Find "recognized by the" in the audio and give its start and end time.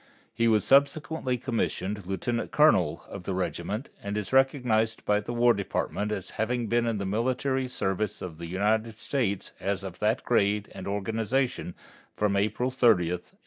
4.33-5.31